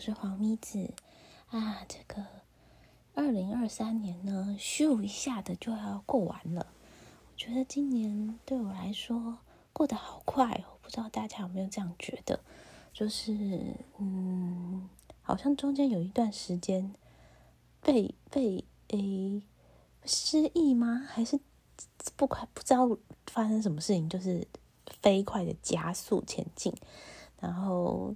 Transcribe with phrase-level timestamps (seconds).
[0.00, 0.94] 我是黄咪子
[1.50, 1.84] 啊。
[1.86, 2.24] 这个
[3.12, 6.68] 二零二三年呢，咻一下的就要过完了。
[7.30, 9.36] 我觉得今年对我来说
[9.74, 12.40] 过得好快哦，不知道大家有没有这样觉得？
[12.94, 14.88] 就是嗯，
[15.20, 16.94] 好像中间有一段时间
[17.82, 19.42] 被被诶
[20.06, 21.06] 失忆吗？
[21.10, 21.38] 还是
[22.16, 22.88] 不快不知道
[23.26, 24.48] 发生什么事情，就是
[25.02, 26.72] 飞快的加速前进，
[27.38, 28.14] 然后。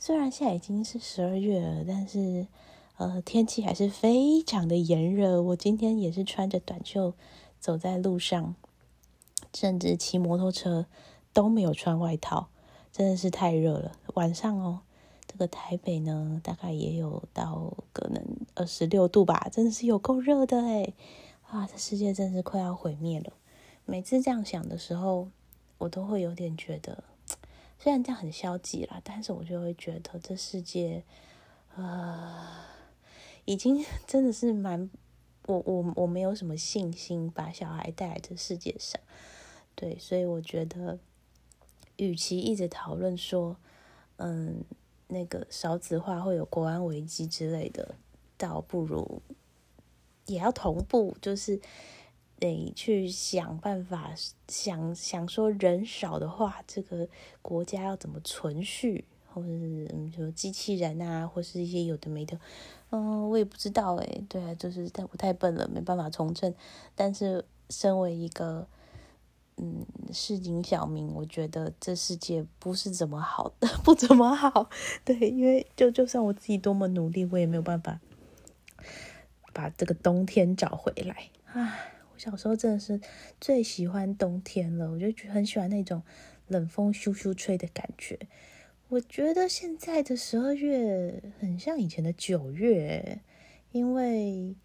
[0.00, 2.46] 虽然现在已经是十二月了，但是
[2.98, 5.42] 呃天气还是非常的炎热。
[5.42, 7.14] 我今天也是穿着短袖
[7.58, 8.54] 走在路上，
[9.52, 10.86] 甚至骑摩托车
[11.32, 12.48] 都没有穿外套，
[12.92, 13.90] 真的是太热了。
[14.14, 14.82] 晚上哦，
[15.26, 18.24] 这个台北呢大概也有到可能
[18.54, 20.94] 二十六度吧，真的是有够热的诶
[21.48, 23.32] 啊，这世界真是快要毁灭了。
[23.84, 25.28] 每次这样想的时候，
[25.78, 27.02] 我都会有点觉得。
[27.78, 31.04] 虽然这样很消极啦，但是我就会觉得这世界，
[31.76, 32.46] 呃，
[33.44, 34.90] 已经 真的是蛮，
[35.46, 39.00] 我我我没有什么信心把小孩带来这世界上，
[39.76, 40.98] 对，所以我觉得，
[41.96, 43.56] 与其一直讨论说，
[44.16, 44.64] 嗯，
[45.06, 47.94] 那个少子化会有国安危机之类的，
[48.36, 49.22] 倒不如
[50.26, 51.60] 也要同步，就是。
[52.38, 54.12] 得去想办法，
[54.46, 57.08] 想想说人少的话，这个
[57.42, 62.38] 国家要怎么存续，或者是嗯，就机器人啊，或是一些有的没的，
[62.90, 66.54] 嗯，我也不知道诶，对啊，就是太我太笨了，没办法从政。
[66.94, 68.66] 但是身为一个
[69.56, 74.70] 嗯市井小民，我觉得这世界不是怎么好的， 不怎么好。
[75.04, 78.00] 对，因为就就算我自己多么努力，我也没有办法
[79.52, 81.76] 把这个冬天找回来啊，
[82.18, 83.00] 小时候真的是
[83.40, 86.02] 最喜欢冬天了，我就很喜欢那种
[86.48, 88.18] 冷风咻咻吹的感觉。
[88.88, 93.20] 我觉得现在的十二月很像以前的九月，
[93.70, 94.56] 因为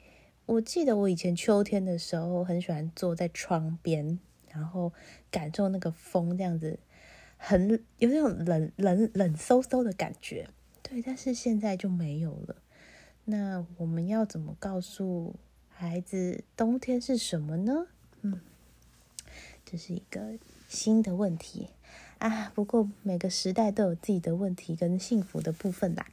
[0.48, 4.92] 我记得我以前秋天的时候很喜欢坐在窗边，然后
[5.30, 6.80] 感受那个风这样子，
[7.38, 10.48] 很有那种冷冷冷飕飕的感觉。
[10.82, 12.56] 对，但是现在就没有了。
[13.26, 15.36] 那我们要怎么告诉？
[15.84, 17.88] 孩子，冬天是什么呢？
[18.22, 18.40] 嗯，
[19.66, 20.40] 这是一个
[20.70, 21.68] 新的问题
[22.20, 22.50] 啊。
[22.56, 26.08] 不过每个时代都有自己的问题跟幸福的部分啦。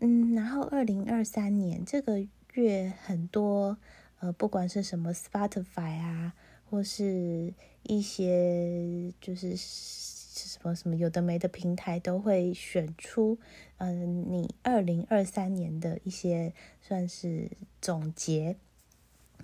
[0.00, 3.76] 嗯，然后二零二三年这个月很多
[4.20, 6.32] 呃，不管是什么 Spotify 啊，
[6.70, 7.52] 或是
[7.82, 13.38] 一些就是什么什么有的没的平台，都会选出
[13.76, 17.50] 嗯，你二零二三年的一些算是
[17.82, 18.56] 总结。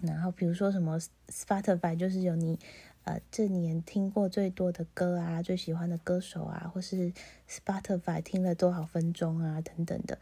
[0.03, 0.99] 然后比如说什么
[1.29, 2.59] Spotify 就是有你
[3.05, 7.13] 呃这年听过最多的歌啊，最喜欢的歌手啊，或是
[7.49, 10.19] Spotify 听了多少分钟啊等等的。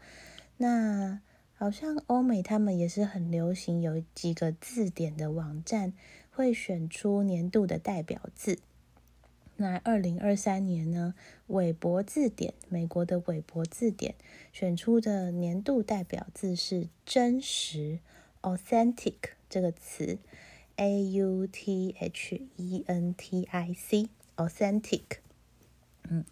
[0.57, 1.19] 那
[1.53, 5.93] 好像欧美他们也是很流行，有几个字典的网站
[6.31, 8.59] 会选出年度的代表字。
[9.57, 11.13] 那二零二三年呢，
[11.47, 14.15] 韦伯字典，美国的韦伯字典
[14.51, 17.99] 选出的年度代表字是真实
[18.41, 19.13] （authentic）。
[19.54, 20.18] 这个词，
[20.76, 25.18] a u t h e n t i c，authentic。
[26.08, 26.24] 嗯，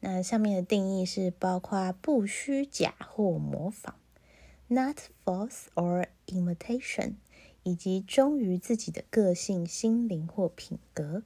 [0.00, 3.94] 那上面的定义是包括不虚假或模仿，
[4.66, 7.14] not false or imitation，
[7.62, 11.22] 以及忠于自己的个性、心灵或品格，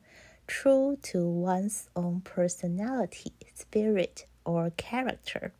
[0.46, 5.52] true to one's own personality, spirit or character。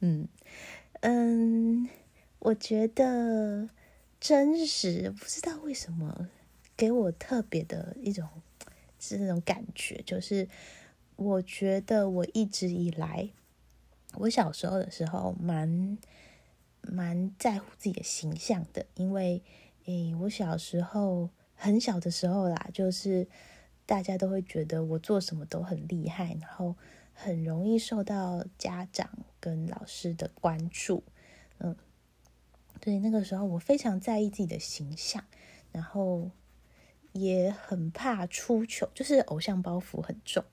[0.00, 0.28] 嗯
[1.00, 1.88] 嗯。
[2.43, 3.69] 我觉得
[4.19, 6.27] 真实，不知道为什么
[6.75, 8.27] 给我特别的一种
[8.97, 10.49] 是那种感觉，就是
[11.17, 13.29] 我觉得我一直以来，
[14.15, 15.99] 我小时候的时候蛮
[16.81, 19.43] 蛮在乎自己的形象的，因为
[19.85, 23.27] 诶，我小时候很小的时候啦，就是
[23.85, 26.75] 大家都会觉得我做什么都很厉害，然后
[27.13, 29.07] 很容易受到家长
[29.39, 31.03] 跟老师的关注，
[32.81, 35.23] 对，那个时候我非常在意自己的形象，
[35.71, 36.31] 然后
[37.11, 40.43] 也很怕出糗，就是偶像包袱很重。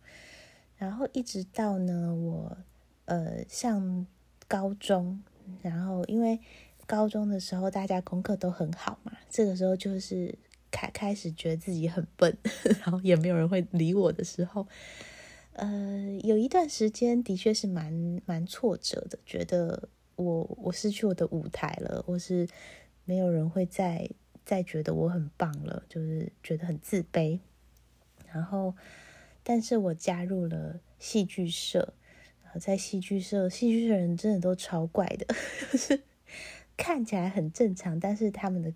[0.77, 2.59] 然后一直到呢，我
[3.07, 4.07] 呃上
[4.47, 5.23] 高中，
[5.63, 6.39] 然后因为
[6.87, 10.39] 高中的时候大家功课都很好嘛，这个时候就是
[10.71, 12.37] 开开始觉得自己很笨，
[12.85, 14.69] 然后也没有人会理我的时候，
[15.55, 15.67] 呃，
[16.23, 19.89] 有一段时间的确是蛮蛮挫折的，觉得。
[20.19, 22.47] 我我失去我的舞台了，或是
[23.05, 24.11] 没有人会再
[24.45, 27.39] 再觉得我很棒了，就是觉得很自卑。
[28.33, 28.75] 然后，
[29.43, 31.95] 但是我加入了戏剧社，
[32.45, 35.27] 然后在戏剧社，戏剧社人真的都超怪的，
[35.73, 36.03] 就是
[36.77, 38.73] 看起来很正常，但是他们的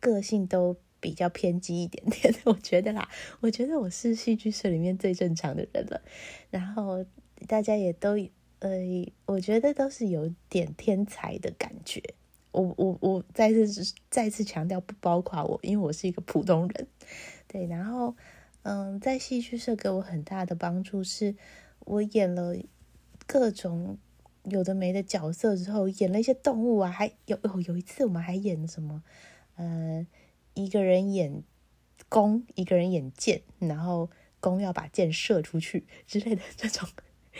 [0.00, 2.34] 个性都比较偏激一点点。
[2.44, 3.08] 我觉得啦，
[3.40, 6.02] 我觉得我是戏剧社里面最正常的人了。
[6.50, 7.06] 然后
[7.48, 8.16] 大家也都，
[8.60, 8.78] 呃，
[9.26, 12.02] 我觉得都是有点天才的感觉。
[12.52, 16.86] 我我我再次再次强调，不包括我，因为我是一个普通人。
[17.46, 18.16] 对，然后
[18.62, 21.34] 嗯，在戏剧社给我很大的帮助是。
[21.86, 22.54] 我演了
[23.26, 23.98] 各种
[24.44, 29.02] 有的没的角色之后，演了一些动物啊，还有有有一次我们还演什么，
[29.56, 30.06] 呃，
[30.54, 31.42] 一个人演
[32.08, 34.10] 弓，一个人演箭，然后
[34.40, 36.86] 弓要把箭射出去之类的这种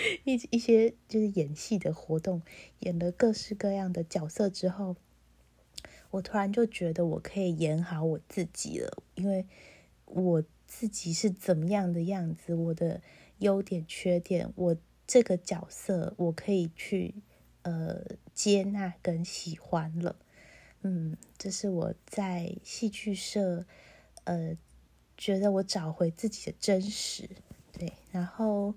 [0.24, 2.42] 一一些就是演戏的活动，
[2.80, 4.96] 演了各式各样的角色之后，
[6.10, 9.46] 我突然就觉得我可以演好我自己了，因为
[10.06, 13.00] 我自己是怎么样的样子，我的。
[13.40, 14.76] 优点、缺点，我
[15.06, 17.14] 这个角色我可以去
[17.62, 18.04] 呃
[18.34, 20.14] 接纳跟喜欢了，
[20.82, 23.64] 嗯，这是我在戏剧社
[24.24, 24.58] 呃
[25.16, 27.30] 觉得我找回自己的真实，
[27.72, 28.74] 对，然后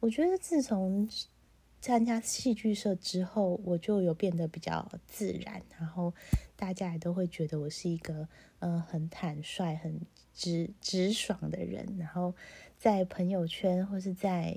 [0.00, 1.08] 我觉得自从
[1.80, 6.12] 参加戏剧社之后，我就有变得比较自然，然后
[6.56, 10.00] 大家也都会觉得我是一个嗯很坦率、很
[10.34, 12.34] 直直爽的人，然后。
[12.80, 14.56] 在朋友圈或是在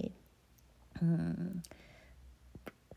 [1.01, 1.61] 嗯，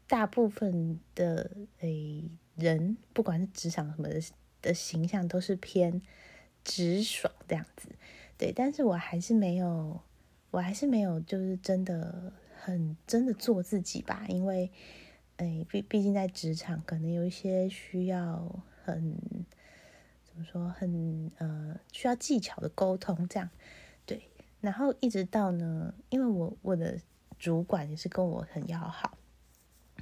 [0.07, 1.51] 大部分的
[1.81, 4.23] 诶人，不管是职场什么的
[4.63, 6.01] 的形象，都是偏
[6.63, 7.89] 直爽这样子。
[8.39, 10.01] 对，但是我还是没有，
[10.57, 14.25] 我还是没有，就是真的很真的做自己吧。
[14.27, 14.71] 因为
[15.37, 19.19] 诶，毕毕竟在职场，可能有一些需要很
[20.25, 23.51] 怎么说，很呃需要技巧的沟通这样
[24.07, 24.31] 对。
[24.63, 26.99] 然后一直到呢，因为我我的
[27.39, 29.19] 主管也是跟我很要好，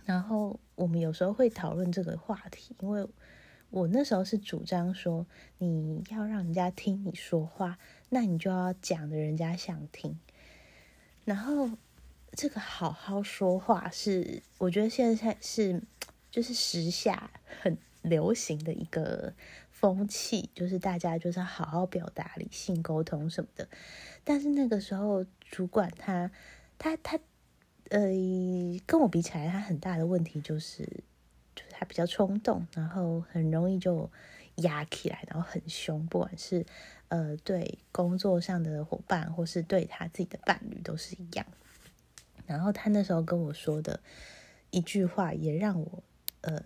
[0.04, 3.04] 然后我们有时候会讨论这个话题，因为
[3.70, 5.26] 我那时候是主张说，
[5.58, 7.76] 你要让人家听你说话，
[8.10, 10.16] 那你就要讲的人家想听。
[11.24, 11.70] 然后
[12.32, 15.82] 这个好好说话是，我觉得现在是
[16.30, 17.30] 就是时下
[17.62, 19.32] 很流行的一个
[19.70, 23.68] 风气，就是大家就是好好表达、理性沟通什么的。
[24.22, 26.30] 但是那个时候，主管他，
[26.78, 27.18] 他他，
[27.90, 28.08] 呃，
[28.86, 30.82] 跟我比起来，他很大的问题就是，
[31.54, 34.10] 就是他比较冲动，然后很容易就
[34.56, 36.64] 压起来，然后很凶，不管是
[37.14, 41.46] 呃对工作上的伙伴，或是对他自己的伴侣都是一样。
[42.44, 44.00] 然后他那时候跟我说的
[44.70, 46.02] 一句话，也让我
[46.40, 46.60] 呃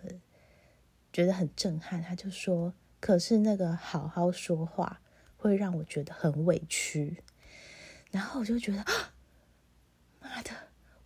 [1.13, 2.01] 觉得很震撼。
[2.01, 5.01] 他就说：“可是那个好好说话，
[5.37, 7.23] 会让我觉得很委屈。”
[8.09, 9.13] 然后我就觉得啊，
[10.19, 10.49] 妈的，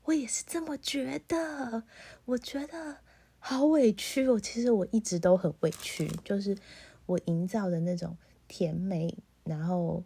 [0.06, 1.84] 我也是这么觉得。
[2.24, 3.00] 我觉得
[3.39, 4.39] 好委屈哦。
[4.39, 6.57] 其实我一直都很委屈，就是
[7.07, 8.18] 我营造的那种
[8.48, 10.04] 甜美，然后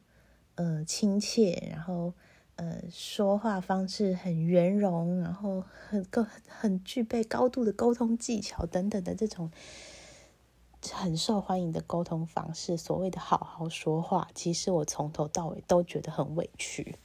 [0.55, 2.13] 呃亲切，然后
[2.55, 9.51] 呃说话方式很圆融，然后很高很具备高度的沟通技巧等等的这种。
[10.93, 16.95] 很受欢迎的沟通方式，所谓的好好说话，其实我从头到尾都觉得很委屈。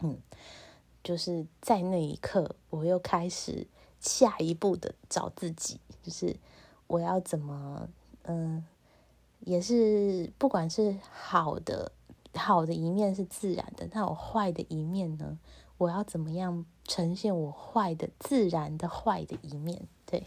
[0.00, 0.16] 嗯，
[1.02, 3.66] 就是在那一刻，我又开始
[4.00, 6.36] 下一步的找自己，就是
[6.86, 7.88] 我要怎么，
[8.22, 8.64] 嗯，
[9.40, 11.92] 也是不管是好的
[12.34, 15.38] 好的一面是自然的，那我坏的一面呢，
[15.76, 19.86] 我要怎么样呈现我坏的自然的坏的一面？
[20.06, 20.26] 对，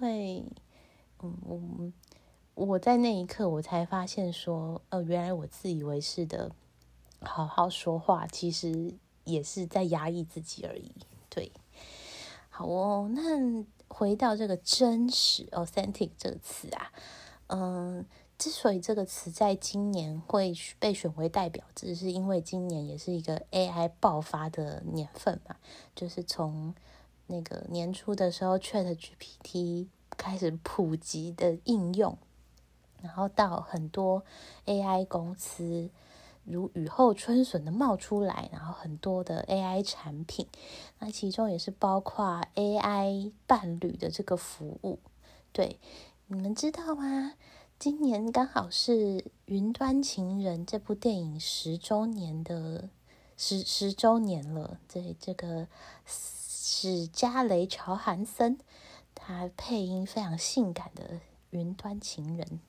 [0.00, 0.44] 因为。
[1.22, 1.92] 嗯，
[2.54, 6.50] 我我在那一刻我才发现说，呃，原来我自以为是的
[7.20, 8.92] 好好说话，其实
[9.24, 10.92] 也是在压抑自己而已。
[11.30, 11.50] 对，
[12.50, 16.92] 好哦，那回到这个真实 （authentic） 这个词啊，
[17.48, 18.04] 嗯，
[18.38, 25.56] 之所以这个词在今年会被选为代表，只是因为今年也是一个 AI 爆发的年份嘛，
[25.94, 26.74] 就是从
[27.26, 29.88] 那个年初的时候，Chat GPT。
[30.16, 32.16] 开始普及的应用，
[33.02, 34.22] 然后到很多
[34.64, 35.90] AI 公司
[36.44, 40.46] 如雨后春笋的冒出来，然后很多的 AI 产品，
[41.00, 45.00] 那其中也是包括 AI 伴侣的这个服务。
[45.50, 45.80] 对，
[46.26, 47.34] 你们知道吗？
[47.78, 48.92] 今年刚好是
[49.44, 52.88] 《云端情人》这部电影十周年的
[53.36, 54.80] 十十周年了。
[54.90, 55.68] 对，这个
[56.06, 58.58] 史嘉蕾·乔韩森。
[59.14, 62.60] 他配音非常性感的云端情人，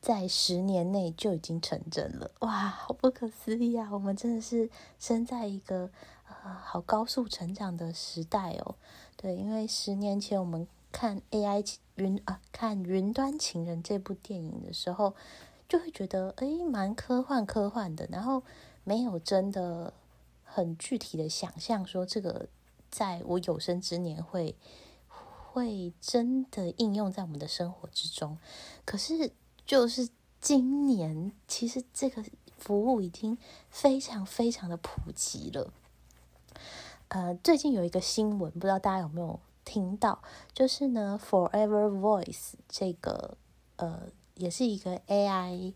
[0.00, 3.88] 在十年内就已经成真了，哇，好不可思议啊！
[3.92, 4.68] 我们真的是
[4.98, 5.90] 生在一个
[6.28, 8.74] 呃，好高速成长的时代哦。
[9.16, 11.64] 对，因为十年前我们看 AI
[11.96, 15.14] 云啊，看《云端情人》这部电影的时候，
[15.68, 18.42] 就会觉得哎，蛮科幻科幻的，然后
[18.84, 19.92] 没有真的
[20.44, 22.48] 很具体的想象说这个
[22.90, 24.56] 在我有生之年会
[25.14, 28.38] 会真的应用在我们的生活之中。
[28.84, 29.32] 可是
[29.64, 30.08] 就是
[30.40, 32.24] 今年，其实这个
[32.58, 33.36] 服务已经
[33.70, 35.72] 非常非常的普及了。
[37.08, 40.22] 呃，最近有一个新闻，不知道大家有没有听到？
[40.52, 43.36] 就是呢，Forever Voice 这个
[43.76, 45.74] 呃，也是一个 AI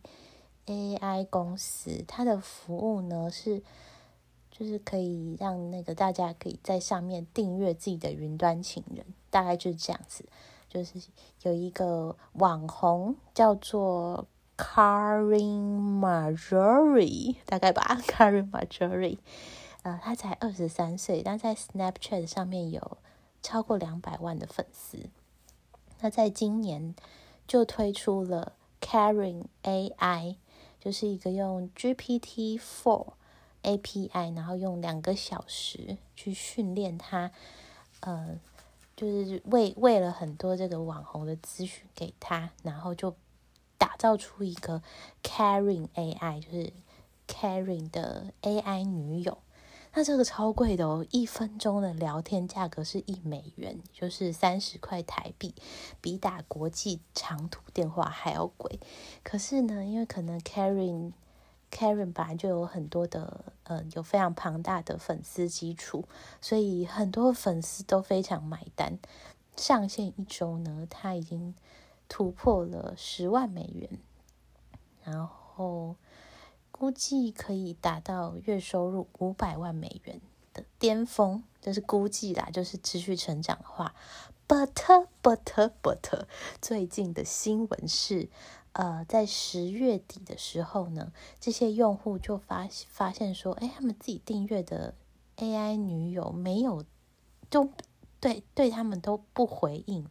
[0.66, 3.62] AI 公司，它的服务呢是，
[4.50, 10.24] 就是可以让那个大家可以在上面订阅自己的云端情人，大概就是这样子。
[10.68, 11.00] 就是
[11.42, 14.26] 有一个网红叫做
[14.58, 19.18] Karin Marjorie，大概吧，Karin Marjorie。
[19.82, 22.98] 呃，他才二十三岁，但在 Snapchat 上面有
[23.46, 25.08] 超过两百万的粉丝。
[26.00, 26.96] 那在今年
[27.46, 30.34] 就推出了 Karen AI，
[30.80, 33.12] 就是一个用 GPT Four
[33.62, 37.30] API，然后用两个小时去训练它，
[38.00, 38.40] 呃，
[38.96, 43.14] 就是为为了很多这个网红的资讯给他，然后就
[43.78, 44.82] 打造出一个
[45.22, 46.72] Karen AI，就是
[47.28, 49.38] Karen 的 AI 女友。
[49.98, 55.54] 那这个超贵的哦，一分钟的聊天价格是一美元，就是三十块台币，
[56.02, 58.78] 比打国际长途电话还要贵。
[59.22, 61.12] 可是呢，因为可能 Karen
[61.70, 66.04] Karen 本来就有很多的，呃，有非常庞大的粉丝基础，
[66.42, 68.98] 所以很多粉丝都非常买单。
[69.56, 71.54] 上线一周呢，他已经
[72.06, 73.88] 突破了十万美元，
[75.02, 75.96] 然后。
[76.78, 80.20] 估计可以达到月收入五百万美元
[80.52, 83.94] 的巅峰，这是估计啦，就是持续成长的话。
[84.46, 86.26] But but but，
[86.60, 88.28] 最近的新闻是，
[88.72, 94.94] 呃，在十月底的时候呢，这些用户就发发现说，哎，他们自己订阅的
[95.38, 96.84] AI 女友没有，
[97.50, 97.70] 都
[98.20, 100.10] 对对他们都不回应了。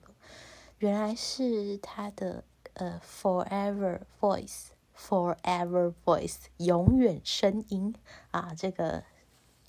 [0.79, 2.43] 原来是他的
[2.73, 4.74] 呃 Forever Voice。
[4.97, 7.93] Forever Voice，永远声音
[8.31, 8.53] 啊！
[8.57, 9.03] 这个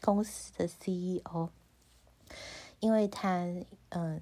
[0.00, 1.50] 公司的 CEO，
[2.80, 3.44] 因为他
[3.90, 4.20] 嗯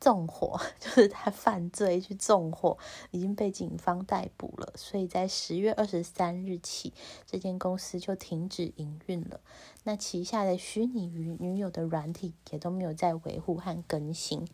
[0.00, 2.76] 纵火， 就是他犯罪去纵火，
[3.12, 6.92] 已经被警方逮捕了，所以在十月二十三日起，
[7.24, 9.40] 这间公司就停止营运了。
[9.84, 14.46] 那旗下的虚拟女女友的软体也都没有再维护和更新。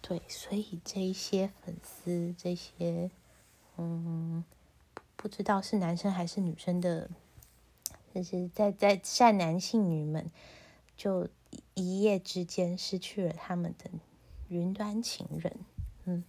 [0.00, 3.10] 对，所以这一些粉丝，这些
[3.76, 4.44] 嗯。
[5.18, 7.10] 不知道是男生还是女生的，
[8.14, 10.30] 就是在在善男信女们，
[10.96, 11.28] 就
[11.74, 13.90] 一夜之间失去了他们的
[14.46, 15.52] 云端情人，
[16.04, 16.22] 嗯，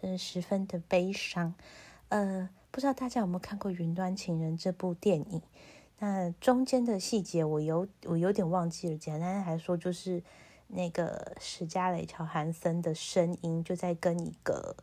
[0.00, 1.54] 真的十分的悲伤。
[2.08, 5.42] 呃，不知道大家有没有看过《云端情人》这部电影？
[5.98, 8.96] 那中间的细节我有我有点忘记了。
[8.96, 10.22] 简单来说，就是
[10.68, 14.76] 那个史嘉蕾·乔韩森的声音就在跟一个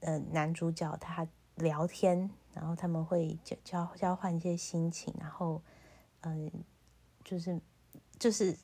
[0.00, 2.30] 呃男主角他聊天。
[2.52, 5.62] 然后他们会交交交换一些心情，然后，
[6.22, 6.50] 嗯，
[7.24, 7.60] 就是
[8.18, 8.56] 就是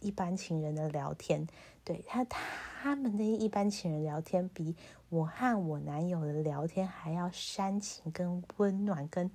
[0.00, 1.46] 一般情人的聊天，
[1.84, 4.74] 对他他们的一般情人聊天，比
[5.08, 9.30] 我和我男友的聊天还要煽情、跟温暖、跟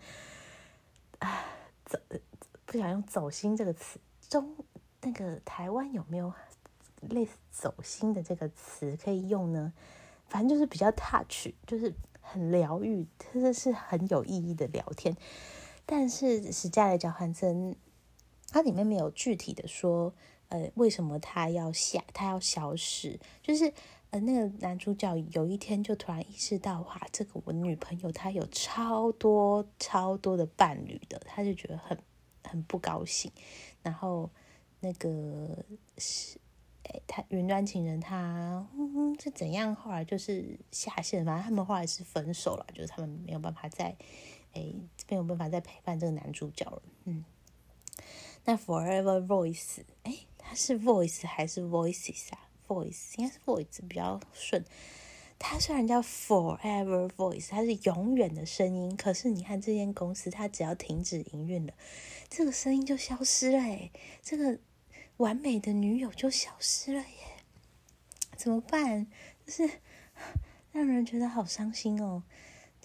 [1.19, 1.45] 啊
[1.85, 1.97] 走
[2.65, 4.55] 不想用“走心”这个词，中
[5.01, 6.33] 那个台湾有没有
[7.01, 9.73] 类似“走心”的这个词可以用呢？
[10.27, 11.93] 反正就是比较 touch，就是。
[12.33, 15.15] 很疗愈，真的是很有意义的聊天。
[15.85, 17.75] 但是史嘉蕾·乔汉森，
[18.49, 20.11] 它里面没有具体的说，
[20.49, 23.19] 呃，为什么他要下，他要消失？
[23.43, 23.71] 就是
[24.09, 31.95] 呃，那个男主角有一天就突然意识到，哇，这个我女朋友她有超多超多的伴侣的，他就觉得很
[32.43, 33.31] 很不高兴。
[33.83, 34.31] 然后
[34.79, 35.63] 那个
[35.99, 36.39] 是。
[36.83, 39.73] 哎，他云端情人他嗯是怎样？
[39.73, 43.95] 后来就是下线，反正他们后来是分手了，就是他们没有办法再
[44.51, 44.73] 哎
[45.07, 46.81] 没有办法再陪伴这个男主角了。
[47.05, 47.23] 嗯，
[48.43, 54.65] 那 Forever Voice，哎，它是 Voice 还是 Voices 啊？Voice 应该是 Voice 比较顺。
[55.39, 61.73] 它虽然叫 Forever Voice，它是永远的声音，可是你看这间公司，它只要停止营运了，
[62.29, 63.59] 这个声音就消失了。
[63.59, 63.89] 哎，
[64.21, 64.59] 这个。
[65.17, 67.43] 完美的女友就消失了耶，
[68.35, 69.07] 怎么办？
[69.45, 69.69] 就是
[70.71, 72.23] 让人觉得好伤心哦。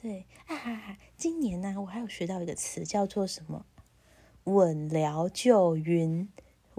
[0.01, 3.67] 对啊，今年呢，我还有学到一个词，叫做什么
[4.45, 6.29] “稳聊就晕”。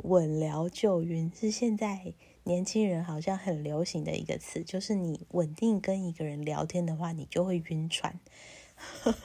[0.03, 2.13] 稳聊就晕是现在
[2.45, 8.17] 年轻人好像很流行的一个词，就是你稳定跟一个人聊天的话，你就会晕船。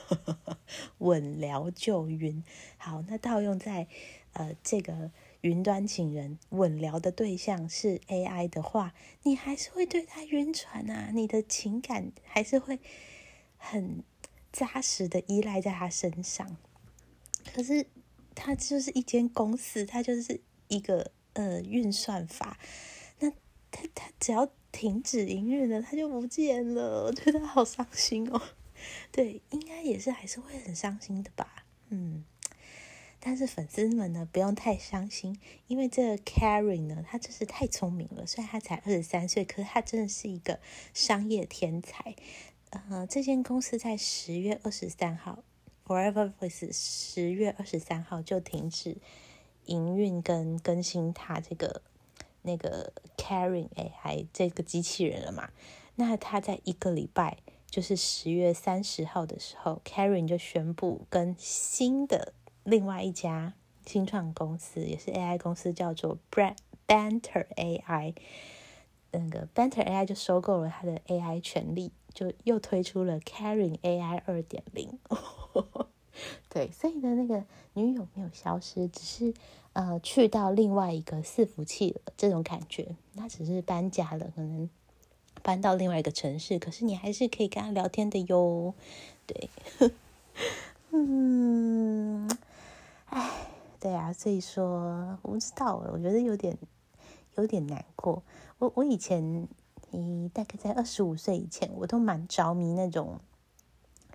[0.97, 2.43] 稳聊就晕，
[2.75, 3.87] 好，那套用在
[4.33, 5.11] 呃这个
[5.45, 12.79] 云端情人稳聊的对象是 AI 的话，你还是会对他晕船啊，你的情感还是会
[13.55, 14.03] 很
[14.51, 16.57] 扎实的依赖在他身上。
[17.53, 17.85] 可是
[18.33, 22.57] 它就是一间公司，它就是一个呃运算法，
[23.19, 23.29] 那
[23.69, 28.41] 它它只要停止营运了，它就不见了，我觉得好伤心哦。
[29.13, 32.25] 对，应该也是还是会很伤心的吧，嗯。
[33.27, 38.23] 但是粉丝们呢，不用太伤心，因为这个 Carrie 呢，他真是太聪明了。
[38.27, 40.59] 虽然他才二十三岁，可是他真的是一个
[40.93, 42.15] 商业天才。
[42.69, 45.43] 呃，这间公司在十月二十三号
[45.87, 48.97] ，Forever Voice 十月二十三号就停止
[49.65, 51.81] 营运跟更新它这个
[52.43, 55.49] 那个 Carrie AI 这个机器人了嘛？
[55.95, 57.39] 那他在一个礼拜。
[57.67, 62.31] 就是十月三十号的时候，Karen 就宣布跟新的
[62.65, 63.53] 另外一家
[63.85, 68.13] 新创公司，也是 AI 公司，叫做 Banter AI。
[69.11, 74.99] 那个 Banter AI 就收购了他的 AI 权利，就又推出了 Carin AI 二点零。
[76.49, 79.33] 对，所以呢，那个女友没有消失，只是
[79.71, 84.69] 呃去到另外一个伺服器了，这种感觉，那只是搬家了，可能。
[85.43, 88.73] 搬到另外一个城市，可是你还是可以跟他聊天的哟。
[89.27, 89.47] 对，
[90.89, 92.27] 嗯，
[93.05, 93.47] 哎，
[93.79, 96.57] 对啊，所以说我不知道，我觉得有点
[97.35, 98.23] 有点难过。
[98.57, 99.47] 我我以前，
[99.91, 103.19] 你大概在二十五岁以前，我都蛮着迷那种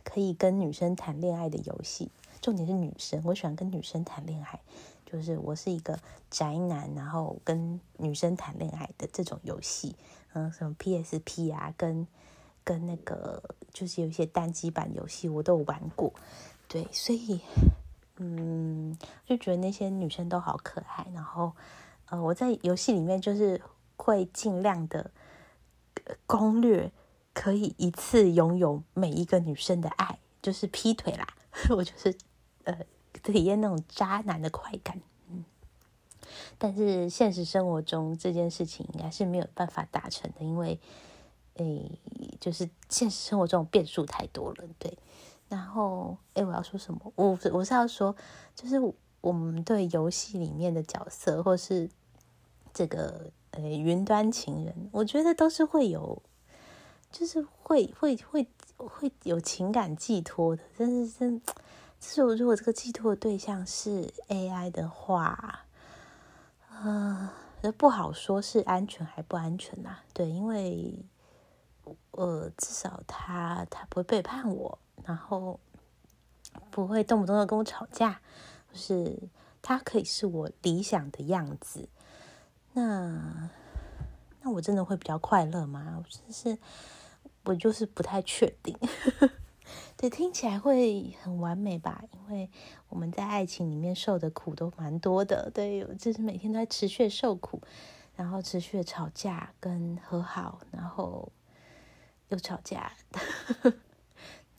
[0.03, 2.11] 可以跟女生谈恋爱的游戏。
[2.41, 4.61] 重点是女生，我喜欢跟女生谈恋爱，
[5.05, 5.99] 就是我是一个
[6.31, 9.95] 宅男，然后跟女生谈恋爱的这种游戏。
[10.33, 12.07] 嗯，什么 PSP 啊，跟
[12.65, 16.13] 跟那个就是有一些单机版游戏我都有玩过，
[16.67, 17.41] 对，所以
[18.23, 21.07] 嗯，就觉得那些女生都好可爱。
[21.15, 21.53] 然后
[22.11, 23.61] 呃，我在游戏里面就是
[23.97, 25.11] 会尽量的
[26.27, 26.93] 攻略，
[27.33, 31.27] 可以一次拥有每一个女生的爱，就是劈腿啦，
[31.75, 32.15] 我就是
[32.65, 32.77] 呃
[33.23, 35.01] 体验那种渣男的快感。
[36.59, 40.79] 但是现实生活中这件事情应该是没有办法达成的，因为，
[41.55, 41.91] 诶，
[42.39, 44.97] 就是现实生活中变数太多了，对。
[45.51, 47.13] 然后，诶，我要说什么？
[47.17, 48.17] 我我是要说，
[48.55, 48.77] 就是
[49.21, 51.91] 我们对游戏里面的角色，或是
[52.73, 56.23] 这个呃云端情人，我觉得都是会有，
[57.11, 60.63] 就是会会会会有情感寄托的。
[60.79, 61.43] 但是真，
[61.99, 65.67] 就是如果这个寄托的对象是 AI 的话。
[66.83, 67.29] 嗯，
[67.77, 69.99] 不好说是安全还不安全呐？
[70.15, 70.99] 对，因为
[72.13, 75.59] 呃，至少他他不会背叛我，然后
[76.71, 78.21] 不会动不动的跟我吵架，
[78.73, 79.19] 就是
[79.63, 81.89] 他可以是我理想的样子。
[82.73, 83.51] 那
[84.43, 85.97] 那我真的会比较快乐吗？
[85.99, 86.59] 我真是
[87.45, 88.77] 我就是不太确定。
[89.97, 92.03] 对，听起来会很完美吧？
[92.13, 92.51] 因为
[92.89, 97.61] 我们在爱情里面受的苦都蛮多的，对，就是每天都在持续受苦，
[98.17, 101.31] 然后持续吵架跟和好，然后
[102.29, 102.93] 又吵架，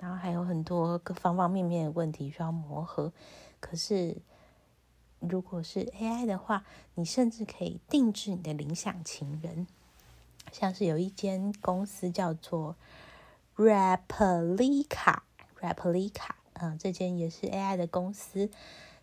[0.01, 3.13] 然后还有很多各方方面面的问题需要磨合。
[3.61, 4.17] 可是
[5.19, 9.65] 如果是 AI 的话，你甚至可以定制你的理想情人，
[10.51, 12.75] 像是有一间公司叫做。
[13.57, 18.49] Replica，Replica，嗯，这间也是 AI 的公司，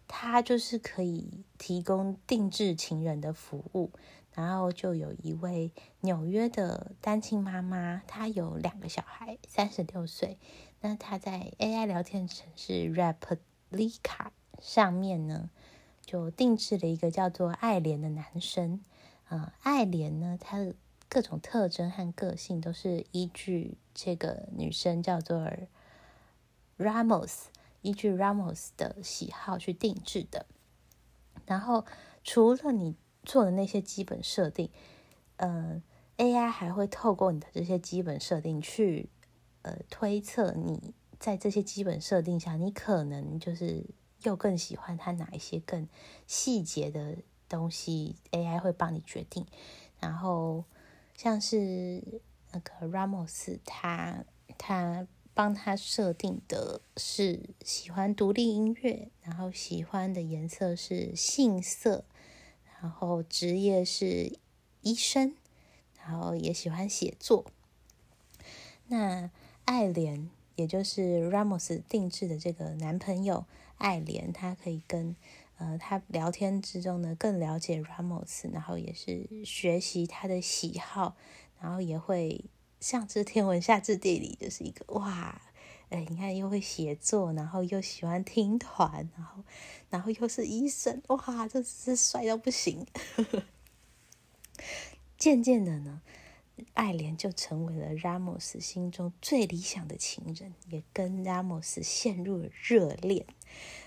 [0.09, 3.93] 它就是可以提供定制情人的服务。
[4.33, 10.39] 然后就有一位纽约的单亲妈妈，她有两个小孩，三十六岁。
[10.81, 14.29] 那他在 AI 聊天城市 Replica
[14.61, 15.51] 上面呢，
[16.05, 18.81] 就定制了一个叫做爱莲的男生。
[19.29, 20.75] 啊，爱莲呢，他的。
[21.11, 25.51] 各种特征和个性都是依据这个女生叫做
[26.77, 27.45] Ramos，
[27.81, 30.45] 依据 Ramos 的喜好去定制的。
[31.47, 31.87] 然后
[32.23, 34.69] 除了你做的那些基本设定，
[35.37, 35.83] 呃
[36.19, 39.09] ，AI 还会透过你的这些基本设定去
[39.91, 43.85] 推测你在这些基本设定下，你可能就是
[44.23, 45.89] 又更喜欢他哪一些更
[46.27, 47.17] 细节的
[47.49, 49.47] 东西，AI 会帮你决定，
[50.01, 50.65] 然后。
[51.15, 52.01] 像是
[52.53, 54.25] 那个 Ramos，他
[54.57, 55.05] 他
[55.35, 62.05] 帮他设定的是喜欢独立音乐，然后喜欢的颜色是杏色，
[62.81, 64.39] 然后职业是
[64.83, 65.35] 医生，
[65.97, 67.47] 然后也喜欢写作。
[68.87, 69.29] 那
[69.69, 73.45] 爱莲，也就是 Ramos 定制的这个男朋友
[73.77, 75.15] 爱莲，他可以跟
[75.59, 81.17] 呃他聊天之中呢更了解 Ramos，然后也是学习他的喜好，
[81.61, 82.47] 然后也会
[82.81, 85.39] 上知天文下知地理，就是一个哇，
[85.91, 89.45] 哎，你看又会写作，然后又喜欢听团，然后
[89.91, 92.87] 然后又是医生，哇，这是帅到不行。
[95.19, 96.01] 渐渐的呢。
[96.75, 103.27] 爱莲就成为了拉莫斯心中最理想的情人，也跟拉莫斯陷入了热恋，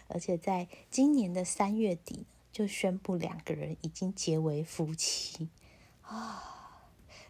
[0.08, 5.50] 而且在今年的三月底就宣布两个人已经结为夫妻
[6.02, 6.48] 啊。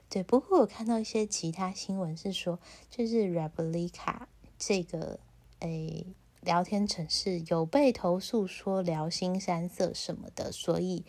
[0.10, 4.28] 对，不过我看到一些其他新闻是说，就是 Reblica
[4.60, 5.20] 这个
[5.60, 6.08] 诶
[6.42, 11.06] 聊天城市有被投诉说聊新山色什么的，所以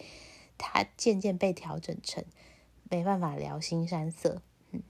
[0.57, 2.25] 它渐渐被调整成。
[2.93, 4.83] 没办法聊新山色，嗯，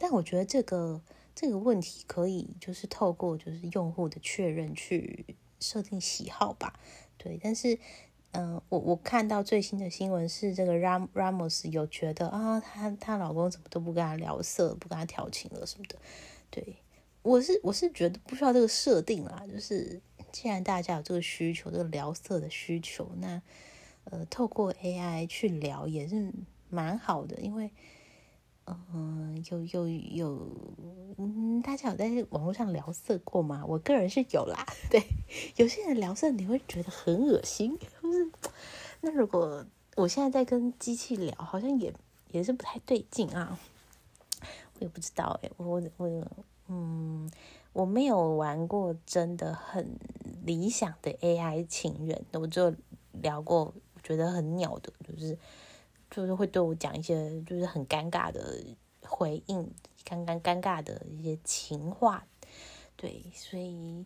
[0.00, 1.00] 但我觉得这个
[1.32, 5.24] 这个问题可以就是透过就是用户的确认去
[5.60, 6.80] 设定喜好吧，
[7.16, 7.38] 对。
[7.40, 7.78] 但是，
[8.32, 15.96] 嗯，我我看到最新的新闻是这个 Ram Ramos 有觉得啊，他他老公怎么都不跟他聊色，不跟他调情了什么的，
[16.50, 16.78] 对。
[17.22, 20.00] 我是我是觉得不需要这个设定啦，就是
[20.32, 23.40] 既然大家有这个需求，这个聊色的需求，那
[24.02, 26.32] 呃，透过 AI 去聊也是。
[26.70, 27.70] 蛮好的，因为，
[28.66, 30.48] 嗯，有有有，
[31.18, 33.64] 嗯，大家有在网络上聊色过吗？
[33.66, 34.64] 我个人是有啦。
[34.88, 35.02] 对，
[35.56, 38.30] 有些人聊色你会觉得很恶心，不是？
[39.00, 41.92] 那如果我现在在跟机器聊，好像也
[42.30, 43.58] 也是不太对劲啊。
[44.74, 46.24] 我也不知道哎，我我
[46.68, 47.28] 嗯，
[47.72, 49.98] 我没有玩过真的很
[50.44, 52.72] 理想的 AI 情人，我就
[53.12, 55.36] 聊过，觉得很鸟的，就是。
[56.10, 58.64] 就是会对我讲一些就是很尴尬的
[59.06, 59.72] 回应，
[60.04, 62.26] 刚刚尴尬的一些情话，
[62.96, 64.04] 对，所以，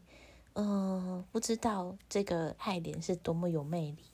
[0.52, 4.04] 嗯，不知道这个爱莲是多么有魅力，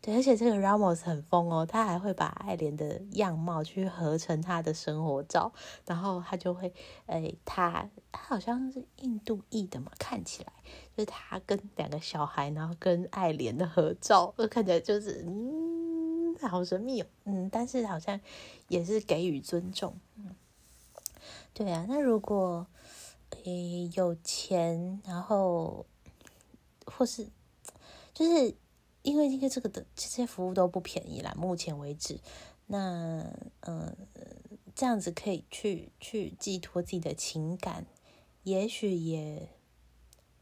[0.00, 5.52] 对，而且这个 Ramos 很疯哦，他还会把爱莲的样貌去合成他的生活照，
[5.86, 6.72] 然后他就会，
[7.06, 10.52] 哎，他他好像是印度裔的嘛，看起来
[10.96, 15.73] 就是他跟两个小孩，然后跟爱莲的合照，看起来就是，嗯。
[16.48, 18.20] 好神秘哦，嗯，但是好像
[18.68, 20.34] 也是给予尊重，嗯，
[21.52, 21.86] 对啊。
[21.88, 22.66] 那如果
[23.44, 25.86] 诶有钱，然后
[26.86, 27.28] 或是
[28.12, 28.54] 就是
[29.02, 32.20] 因为因为这个的这些服务都不便宜啦，目前为止，
[32.66, 33.30] 那
[33.60, 33.96] 嗯
[34.74, 37.86] 这样子可以去去寄托自己的情感，
[38.42, 39.48] 也许也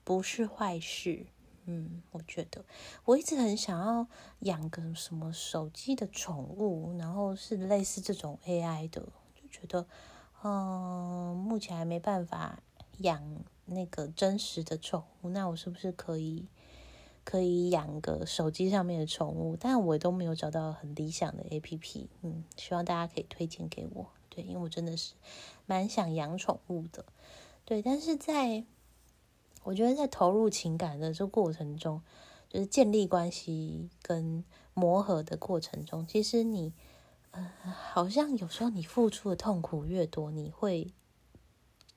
[0.04, 1.26] 不是坏事。
[1.64, 2.64] 嗯，我觉得
[3.04, 4.06] 我一直很想要
[4.40, 9.00] 养个什么手机的宠物，然后是类似这种 AI 的，
[9.34, 9.86] 就觉得，
[10.42, 12.60] 嗯，目前还没办法
[12.98, 13.22] 养
[13.66, 16.48] 那个真实的宠物，那我是不是可以
[17.22, 19.56] 可以养个手机上面的宠物？
[19.56, 25.14] 但我都没有找到很理想的 APP，嗯，希望大家可以推荐给我，对，因为我真的是
[25.66, 27.04] 蛮想养宠物的，
[27.64, 28.64] 对，但是在。
[29.64, 32.02] 我觉得在投入情感的这过程中，
[32.48, 34.44] 就是建立关系跟
[34.74, 36.72] 磨合的过程中，其实你，
[37.30, 40.92] 呃，好像有时候你付出的痛苦越多，你会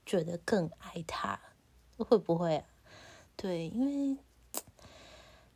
[0.06, 1.40] 觉得更爱他，
[1.98, 2.66] 会不会啊？
[3.36, 4.18] 对，因为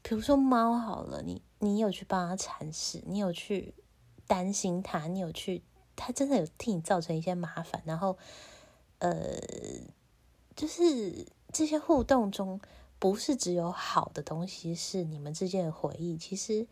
[0.02, 3.76] 比如说猫好了，你你有去帮它铲屎，你有去
[4.26, 5.64] 担心它，你有去，
[5.96, 8.18] 它真的有替你造成一些麻烦，然后，
[8.98, 9.40] 呃，
[10.56, 11.28] 就是。
[11.52, 12.62] 这些互动中，
[13.00, 16.16] 不是只有好的东西，是你们之间的回忆。
[16.18, 16.68] 其实，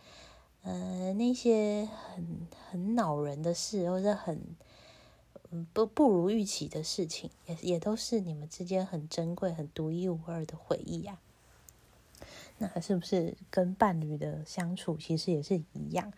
[0.62, 4.40] 呃，那些很很恼人的事，或者很
[5.74, 11.18] 不不如预期的事情，也也都是你们之间很珍贵、很独一无二的回忆呀。
[12.60, 16.12] 那是不是跟伴侣的相处，其实也是一样？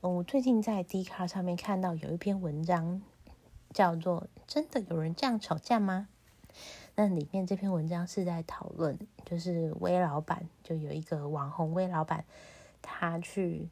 [0.00, 3.00] 我最近在 D 卡上面看到有一篇文章，
[3.72, 6.08] 叫做“真的有人这样吵架吗？”
[6.96, 12.24] 那里面这篇文章是在讨论，就是威老板就有一个网红威老板，
[12.80, 13.68] 他去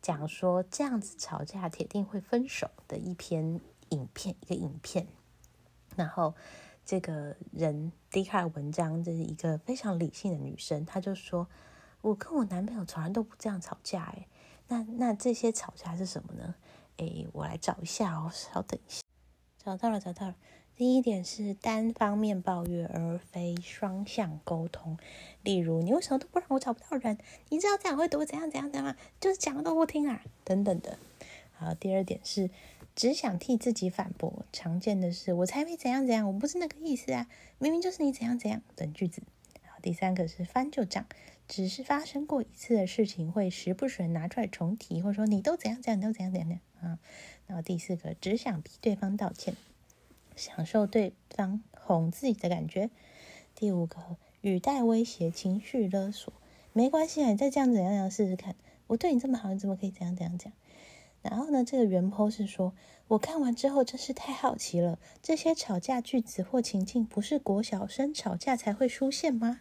[0.00, 5.06] 讲说这样子吵架铁定会分手的一篇影片，一个影片。
[5.96, 6.32] 然后
[6.84, 11.48] 这个人第一看文章，这是一个非常理性的女生，她就说
[12.02, 14.28] ：“我跟我男朋友从来都不这样吵架。”哎，
[14.68, 16.54] 那那这些吵架是什么呢？
[16.98, 19.02] 哎，我来找一下哦，稍等一下，
[19.58, 20.36] 找到了，找到了。
[20.80, 24.96] 第一点是单方面抱怨，而非双向沟通。
[25.42, 27.18] 例如，你为什么都不让我找不到人？
[27.50, 28.96] 你知道这样会多怎样怎样怎样？
[29.20, 30.98] 就是讲的都不听啊，等等的。
[31.52, 32.48] 好，第二点是
[32.96, 34.46] 只想替自己反驳。
[34.54, 37.26] 常见的是，我才没怎样怎样，我不是那个意思啊，
[37.58, 39.20] 明明就是你怎样怎样等句子。
[39.66, 41.04] 好，第三个是翻旧账，
[41.46, 46.98] 只是发生过一次的事情，会时不时拿出来重提，或者说你都怎样怎样，你都怎样怎样啊。
[47.46, 49.54] 然后第四个，只想逼对方道歉。
[50.40, 52.88] 享受对方哄自己的感觉。
[53.54, 56.32] 第五个，语带威胁，情绪勒索。
[56.72, 58.56] 没关系啊，你再这样怎样怎样试试看。
[58.86, 60.50] 我对你这么好，你怎么可以怎样怎样讲？
[61.20, 62.72] 然后呢，这个原 po 是说，
[63.08, 64.98] 我看完之后真是太好奇了。
[65.20, 69.60] 这些吵架句子或情境，不是国小生吵架才会出现吗？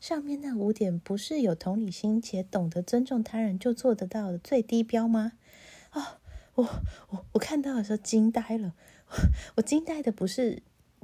[0.00, 5.32] 上面那五点，不是有同理心且懂得尊重他人就做得到的最低标吗？
[5.92, 6.18] 哦，
[6.60, 6.68] 我
[7.08, 8.74] 我我看到的时候惊呆了。
[9.56, 10.62] 我惊呆的不是，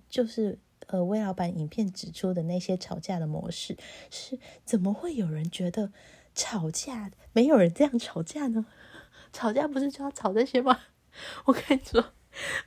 [0.09, 3.77] 就是呃，魏老板影片指出的那些吵架的模式，
[4.11, 5.90] 是怎么会有人觉得
[6.35, 8.66] 吵架没有人这样吵架呢？
[9.33, 10.79] 吵架不是就要吵这些吗？
[11.47, 12.12] 我跟你说，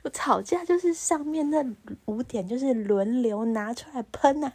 [0.02, 1.64] 我吵架就是上面那
[2.04, 4.52] 五点，就是轮流拿出来喷呐。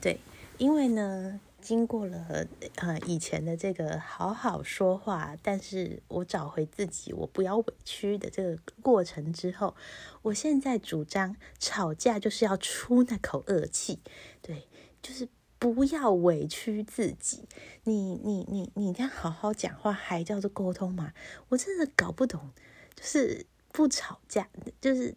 [0.00, 0.20] 对，
[0.58, 1.40] 因为呢。
[1.62, 9.76] 经过了呃以前的这个好好说话，但是我找回自己，我不要委屈的这个过程之后，
[10.22, 14.00] 我现在主张吵架就是要出那口恶气，
[14.42, 14.66] 对，
[15.00, 15.28] 就是
[15.60, 17.48] 不要委屈自己。
[17.84, 21.14] 你你你你这样好好讲话还叫做沟通吗？
[21.48, 22.50] 我真的搞不懂，
[22.96, 24.48] 就是不吵架，
[24.80, 25.14] 就是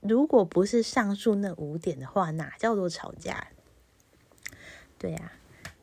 [0.00, 3.48] 如果不是上述那五点的话，哪叫做吵架？
[4.96, 5.32] 对呀。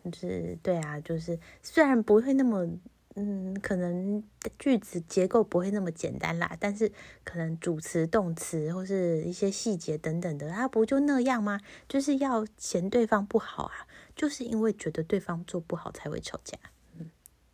[0.09, 2.67] 就是对啊，就是虽然不会那么，
[3.15, 4.23] 嗯，可能
[4.57, 6.91] 句子结构不会那么简单啦，但是
[7.23, 11.59] 可能主词、动词或是一些细节等等的，它不就那样吗？
[11.87, 13.85] 就是要嫌对方不好啊，
[14.15, 16.57] 就是因为觉得对方做不好才会吵架，
[16.97, 17.11] 嗯，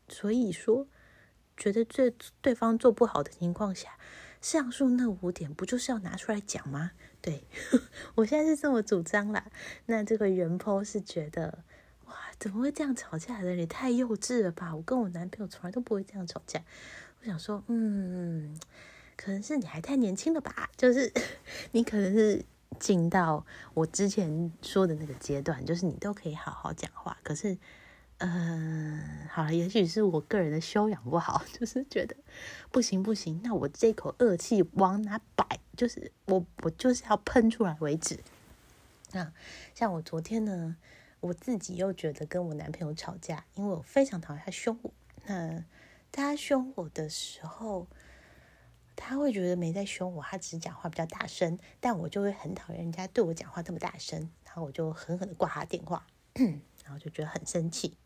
[0.07, 0.88] 所以说
[1.57, 3.97] 觉得这对方做不好的情况下，
[4.39, 6.91] 上述那五点不就是要拿出来讲吗？
[7.19, 7.43] 对
[8.15, 9.51] 我现在是这么主张啦，
[9.88, 11.65] 那这个原 po 是觉得。
[12.08, 13.56] 哇怎么会这样吵架的？
[13.56, 14.76] 你太幼稚了吧！
[14.76, 16.62] 我跟我男朋友从来都不会这样吵架。
[17.22, 18.58] 我想说，嗯，
[19.15, 20.70] 可能是你还太年轻了吧？
[20.78, 21.12] 就是
[21.72, 22.43] 你可能是
[22.80, 27.17] 进到我之前说的那个阶段，就是你都可以好好讲话。
[27.24, 27.58] 可是，
[28.20, 32.15] 嗯，好了，也许是我个人的修养不好， 就是觉得
[32.72, 35.46] 不行不行，那我这口恶气往哪摆？
[35.76, 38.20] 就是我我就是要喷出来为止。
[39.12, 39.32] 那
[39.74, 40.76] 像我昨天呢？
[41.27, 44.91] 我自己又觉得跟我男朋友吵架，因为我非常讨厌他凶我。
[45.25, 45.65] 那
[46.11, 47.87] 他凶我的时候，
[48.95, 51.59] 他会觉得没在凶我，他只是讲话比较大声。
[51.79, 56.07] 但我就会很讨厌人家对我讲话这么大声，然后我就狠狠的挂他电话，
[56.85, 57.97] 然后就觉得很生气。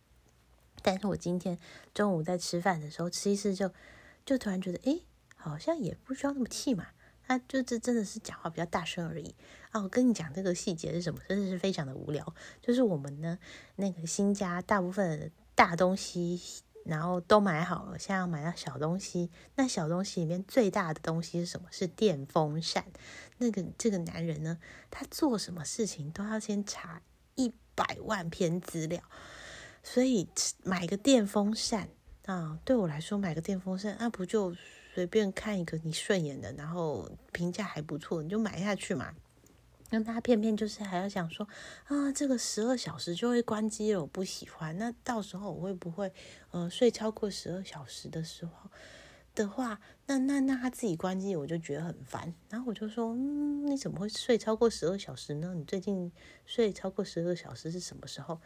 [0.81, 1.59] 但是我今天
[1.93, 3.71] 中午在吃饭的时候，吃一吃就
[4.25, 5.05] 就突然觉得，诶，
[5.35, 6.87] 好像也不需要那么气嘛。
[7.27, 9.35] 他就这真的是讲话比较大声而已
[9.71, 9.81] 啊！
[9.81, 12.35] 我跟你讲这个细节是什么，真的是非常的无聊。
[12.61, 13.39] 就是我们呢，
[13.75, 16.39] 那个新家大部分大东西，
[16.85, 19.29] 然后都买好了，现在要买到小东西。
[19.55, 21.67] 那小东西里面最大的东西是什么？
[21.71, 22.85] 是电风扇。
[23.37, 27.01] 那个这个男人呢，他做什么事情都要先查
[27.35, 29.01] 一百万篇资料，
[29.81, 30.27] 所以
[30.63, 31.89] 买个电风扇
[32.25, 34.55] 啊，对我来说买个电风扇，那不就？
[34.93, 39.13] 随便看一个你顺眼的，然后评价还不错，你就买下去嘛。
[39.91, 41.47] 那他偏偏就是还要想说
[41.85, 44.77] 啊，这个十二小时就会关机了，我不喜欢。
[44.77, 46.11] 那到时候我会不会
[46.51, 48.71] 呃睡超过十二小时的时候
[49.35, 52.33] 的话，那那那他自己关机，我就觉得很烦。
[52.49, 55.53] 然后我就说，嗯，你怎么会睡超过十二小时呢？
[55.55, 56.11] 你最近
[56.45, 58.39] 睡超过十二小时是什么时候？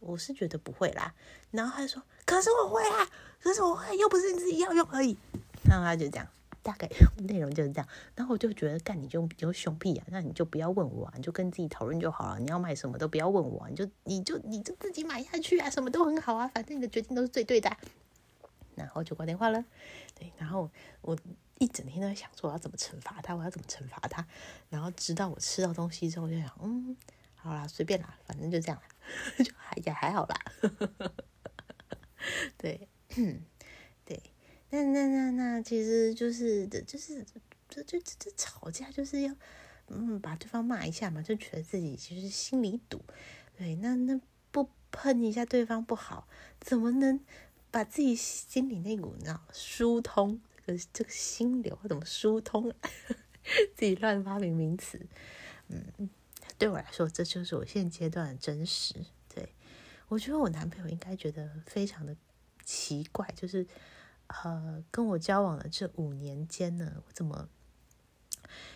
[0.00, 1.14] 我是觉得不会啦。
[1.50, 3.08] 然后他说，可是我会啊，
[3.40, 5.16] 可是我会，又不是你自己要用而已。
[5.66, 6.28] 然后他就这样，
[6.64, 6.88] 大概
[7.28, 7.88] 内容就是这样。
[8.16, 10.06] 然后我就觉得，干你就就凶屁啊！
[10.08, 12.40] 那你就不要问我啊，你就跟自己讨论就好了。
[12.40, 17.70] 你要买什么都不要问我，你就你就你就自己买下去啊，什么都很好啊，反正你的决定都是最对的。
[18.74, 19.64] 然后就挂电话了。
[20.18, 20.68] 对，然后
[21.02, 21.16] 我
[21.58, 24.26] 一整天都在想，说我要怎么惩罚他，我要怎么惩罚他。
[24.68, 26.96] 然后直到我吃到东西之后，我就想，嗯，
[27.36, 28.82] 好啦，随便啦，反正就这样，
[29.44, 30.36] 就还也还好啦。
[32.58, 33.40] 对，对。
[34.70, 37.24] 那那那那，其实就是的，就是
[37.68, 39.34] 这这这这吵架就是要
[39.88, 43.04] 嗯把对方骂一下嘛，就觉得自己其实心里堵，
[43.56, 46.28] 对，那那不喷一下对方不好，
[46.60, 47.20] 怎么能
[47.70, 52.72] 把自己心里那股那疏通这个这个心流怎么疏通？
[53.76, 54.98] 自己乱发明名词。
[55.68, 56.08] 嗯，
[56.56, 58.94] 对我来说，这就是我现阶段的真实。
[59.34, 59.52] 对
[60.08, 62.16] 我觉得我男朋友应该觉得非常的
[62.64, 63.66] 奇怪，就是
[64.28, 67.48] 呃，跟我交往的这五年间呢，我怎么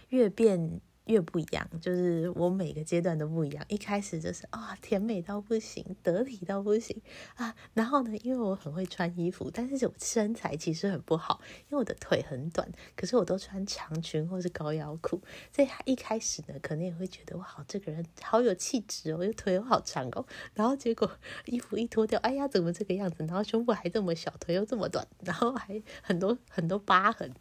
[0.09, 0.81] 越变？
[1.09, 3.65] 越不一样，就是我每个阶段都不一样。
[3.69, 7.01] 一开始就是啊，甜美到不行，得体到不行
[7.35, 7.55] 啊。
[7.75, 12.71] 然后呢，因为我很会穿衣服，但是我身材其实很不好，因为我的腿很短。
[12.95, 15.21] 可是我都穿长裙或是高腰裤，
[15.53, 20.27] 所以他一开始呢，可能也会觉得哇，这个人好有气质哦，又腿又好长哦。
[20.55, 21.11] 然后结果
[21.47, 23.25] 衣服一脱掉，哎呀，怎么这个样子？
[23.27, 27.33] 然后胸部还这么小，腿又这么短，然后还很多很多疤痕。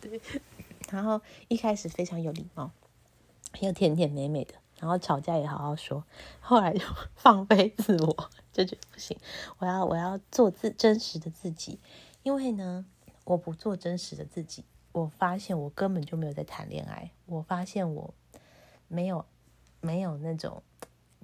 [0.00, 0.20] 对。
[0.94, 2.70] 然后一开始非常有礼貌，
[3.60, 6.04] 又甜甜美美的，然后吵架也好好说。
[6.38, 6.84] 后来就
[7.16, 9.18] 放飞自我， 就觉得不行，
[9.58, 11.80] 我要我要做自真实的自己。
[12.22, 12.86] 因为呢，
[13.24, 17.10] 我不做真实的自己，我发现我根本就没有在谈恋爱。
[17.26, 18.14] 我发现我
[18.86, 19.26] 没有
[19.80, 20.62] 没有那种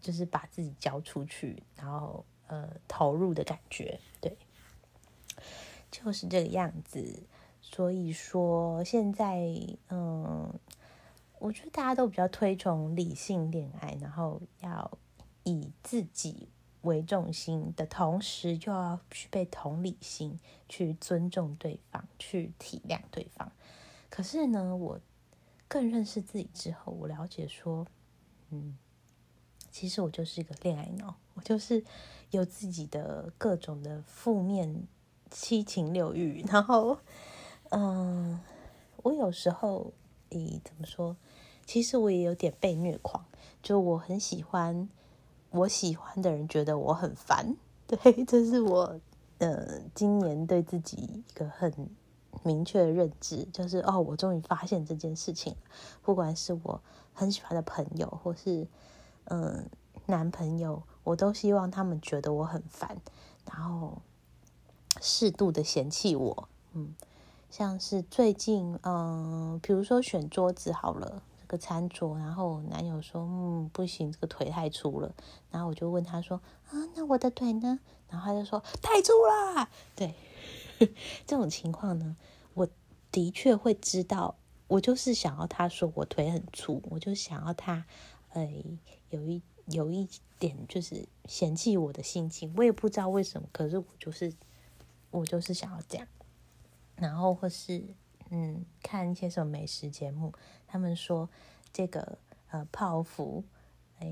[0.00, 4.00] 就是把自己交出去，然后呃投入的感觉。
[4.20, 4.36] 对，
[5.92, 7.22] 就是这个样子。
[7.72, 9.46] 所以说，现在
[9.90, 10.52] 嗯，
[11.38, 14.98] 我觉得大家都比较推崇理性恋爱，然后要
[15.44, 16.48] 以自己
[16.82, 20.36] 为重心的同时，就要具备同理心，
[20.68, 23.52] 去尊重对方，去体谅对方。
[24.10, 25.00] 可是呢，我
[25.68, 27.86] 更认识自己之后，我了解说，
[28.50, 28.76] 嗯，
[29.70, 31.84] 其实我就是一个恋爱脑，我就是
[32.32, 34.88] 有自己的各种的负面
[35.30, 36.98] 七情六欲，然后。
[37.70, 38.40] 嗯，
[39.02, 39.92] 我有时候，
[40.30, 41.16] 诶，怎么说？
[41.66, 43.24] 其实我也有点被虐狂，
[43.62, 44.88] 就我很喜欢
[45.50, 47.56] 我喜欢的人觉得我很烦，
[47.86, 48.98] 对，这是我
[49.38, 51.72] 呃今年对自己一个很
[52.42, 55.54] 明确的认知，就是哦，我终于发现这件事情，
[56.02, 56.80] 不管是我
[57.14, 58.66] 很喜欢的朋友，或是
[59.26, 59.68] 嗯
[60.06, 62.96] 男朋友，我都希望他们觉得我很烦，
[63.46, 64.02] 然后
[65.00, 66.96] 适度的嫌弃我，嗯。
[67.50, 75.12] 像是最近，嗯，比如说选桌子好了，这个餐桌，然后男友说，嗯，不行，这个腿太粗了。
[75.50, 77.80] 然后我就问他说，啊，那我的腿呢？
[78.08, 79.68] 然后他就说，太粗啦。
[79.96, 80.14] 对，
[81.26, 82.16] 这种情况呢，
[82.54, 82.68] 我
[83.10, 84.36] 的确会知道，
[84.68, 87.84] 我就是想要他说我腿很粗，我就想要他，
[88.28, 88.62] 哎，
[89.10, 90.08] 有一有一
[90.38, 94.32] 点就是嫌弃我的心情，我也不知道为什么，可是我就是
[95.10, 96.06] 我就是想要这样。
[97.00, 97.82] 然后或是
[98.28, 100.32] 嗯，看一些什么美食节目，
[100.68, 101.28] 他们说
[101.72, 102.18] 这个
[102.50, 103.42] 呃泡芙，
[103.98, 104.06] 哎，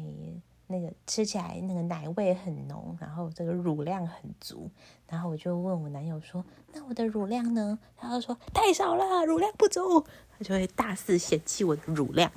[0.66, 4.68] 那个吃起来那个奶味很浓，然后这个乳量很足。
[5.06, 10.04] 然后我就问我男友说：“那我的乳量呢？”他就说：“太少了，乳量不足。”
[10.36, 12.30] 他就会大肆嫌弃我的乳量。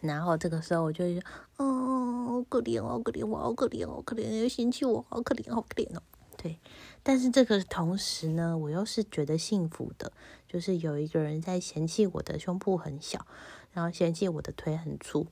[0.00, 1.22] 然后这个时候我就说
[1.58, 6.02] ：“哦，好可怜哦，可怜我，好可怜哦，可怜又嫌弃我，好可怜，好可怜哦。”
[6.38, 6.58] 对。
[7.02, 10.12] 但是这个同时呢，我又是觉得幸福的，
[10.46, 13.26] 就是有一个人在嫌弃我的胸部很小，
[13.72, 15.26] 然后嫌弃我的腿很粗，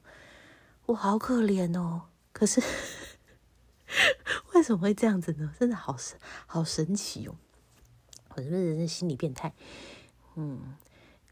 [0.86, 2.02] 我好可怜哦。
[2.32, 2.62] 可是
[4.54, 5.54] 为什么会这样子呢？
[5.58, 7.36] 真的好神，好神奇哦！
[8.34, 9.54] 我是不是人心理变态？
[10.34, 10.76] 嗯，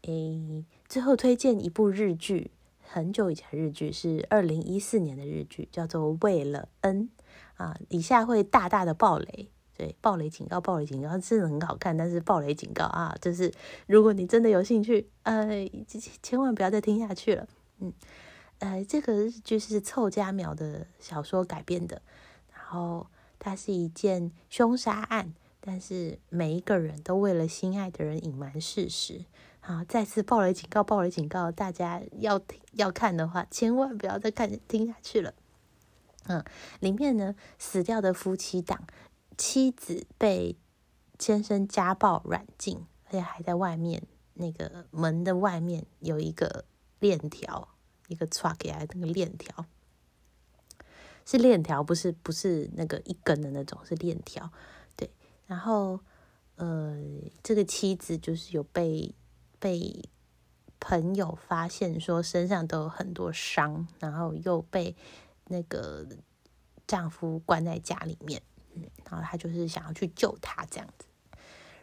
[0.03, 7.09] 诶，最后推荐一部日剧，很久以前日剧，是二零一四年的日剧，叫做《为了 N》
[7.63, 9.49] 啊，以下会大大的暴雷。
[9.77, 13.51] 对，暴雷警告，暴雷警告，真的很好看，但是暴雷警告啊，就是
[13.87, 15.69] 如果你真的有兴趣，呃，
[16.23, 17.45] 千万不要再听下去了。
[17.79, 17.91] 嗯，
[18.59, 22.01] 呃，这个就是凑佳苗的小说改编的，
[22.53, 23.05] 然后
[23.37, 29.25] 它是一件凶杀案，但是每一个人都为了心爱的人隐瞒事实。
[29.59, 35.33] 好，再次暴雷警告，暴雷警告，大家要听要看的话，千万不要再看听下去了。
[36.27, 36.41] 嗯，
[36.79, 38.87] 里面呢死掉的夫妻档。
[39.37, 40.55] 妻子被
[41.19, 44.03] 先生家暴软禁，而且还在外面
[44.33, 46.65] 那个门的外面有一个
[46.99, 47.69] 链条，
[48.07, 49.65] 一个抓给来那个链条
[51.25, 54.51] 是链条，不是不是那个一根的那种，是链条。
[54.95, 55.09] 对，
[55.47, 55.99] 然后
[56.55, 57.01] 呃，
[57.41, 59.13] 这个妻子就是有被
[59.57, 60.07] 被
[60.79, 64.95] 朋友发现说身上都有很多伤，然后又被
[65.45, 66.07] 那个
[66.85, 68.41] 丈夫关在家里面。
[69.09, 71.05] 然后他就是想要去救他这样子，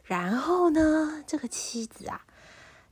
[0.04, 2.26] 然后呢，这个妻子啊，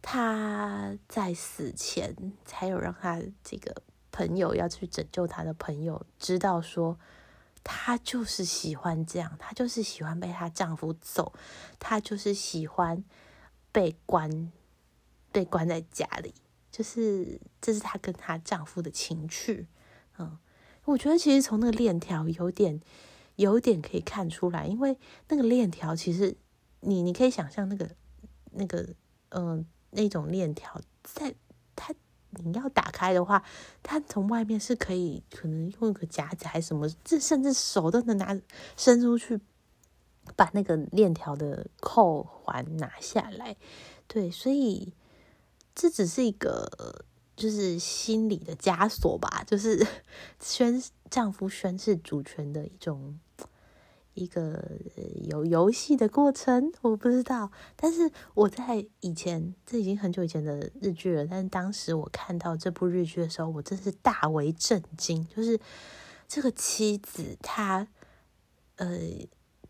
[0.01, 6.99] 他在死前才有让他这个朋友要去拯救他的朋友知道说，
[7.63, 11.33] 他就是喜欢这样，他就是喜欢被她丈夫揍，
[11.79, 13.05] 他就是喜欢
[13.71, 14.51] 被关
[15.31, 16.35] 被关在家里，
[16.73, 19.69] 就是这是她跟她丈夫的情趣。
[20.19, 20.39] 嗯，
[20.85, 22.81] 我觉得其实从那个链条有点
[23.41, 24.97] 有一点可以看出来，因为
[25.29, 26.37] 那个链条其实
[26.81, 27.89] 你你可以想象那个
[28.53, 28.95] 那个
[29.31, 31.35] 嗯那种链条在
[31.75, 31.95] 它。
[32.45, 33.43] 你要打开的话，
[33.83, 38.41] 它从外面是可以，可能用一个夹子还是什么，这甚至手都能拿
[38.77, 39.41] 伸出去，
[40.37, 43.57] 把那个链条的扣环拿下来。
[44.07, 44.93] 对，所以
[45.75, 49.85] 这只是一个就是心理的枷锁吧，就是
[50.39, 50.81] 宣
[51.11, 53.19] 丈夫宣誓主权的一种。
[54.15, 54.73] 一个
[55.29, 57.51] 有游戏的过程，我不知道。
[57.77, 61.25] 但是我在以前，这已经很久以前的日剧了。
[61.27, 65.27] 但是当时我看到这部日剧的时候，我真是大为震惊。
[65.29, 65.59] 就是
[66.27, 67.87] 这个妻子，她
[68.77, 68.99] 呃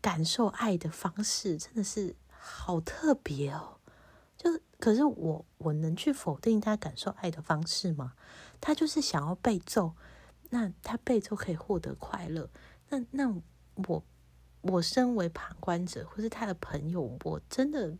[0.01, 3.77] 感受爱的方式真的是好特别哦。
[4.35, 8.13] 就可是我我能去否定她感受爱的方式吗？
[8.59, 9.93] 她就是想要被揍，
[10.49, 12.49] 那她被揍可以获得快乐。
[12.89, 13.33] 那那
[13.87, 14.03] 我。
[14.61, 17.97] 我身为旁观者，或是他的朋友，我真的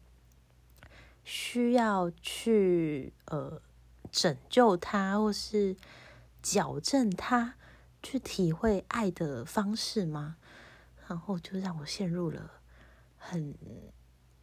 [1.23, 3.61] 需要去呃
[4.11, 5.75] 拯救他，或是
[6.41, 7.55] 矫正他，
[8.03, 10.37] 去体会爱的方式吗？
[11.07, 12.51] 然后就让我陷入了
[13.17, 13.55] 很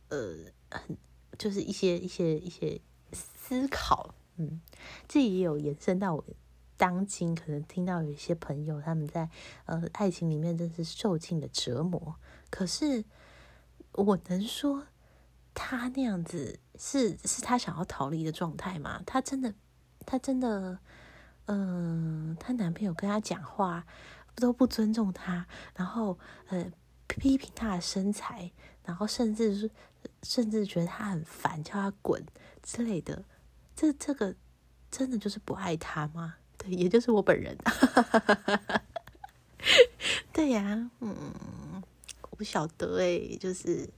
[0.09, 0.37] 呃
[0.71, 0.97] 很
[1.39, 2.81] 就是一些一些一些
[3.13, 4.61] 思考，嗯，
[5.07, 6.23] 这也有延伸到。
[6.79, 9.29] 当今可能听到有一些朋友他们在
[9.67, 12.17] 呃爱情里面真是受尽了折磨，
[12.49, 13.05] 可是
[13.93, 14.87] 我能说
[15.53, 19.03] 他那样子是是他想要逃离的状态吗？
[19.05, 19.53] 他真的
[20.07, 20.79] 他真的
[21.47, 23.85] 嗯，他男朋友跟他讲话
[24.37, 26.71] 都不尊重他，然后呃
[27.09, 28.53] 批评他的身材，
[28.85, 29.71] 然后甚至是
[30.23, 32.25] 甚至觉得他很烦，叫他滚
[32.63, 33.25] 之类的，
[33.75, 34.37] 这这个
[34.91, 36.37] 真的就是不爱他吗？
[36.69, 37.57] 也就是我本人。
[40.33, 41.83] 对呀，嗯，
[42.31, 43.91] 我不晓得哎，就是，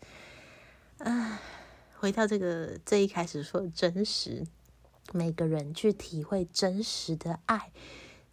[0.99, 1.41] 啊，
[1.99, 4.47] 回到这个最一开始说真实，
[5.13, 7.71] 每个人去体会真实的爱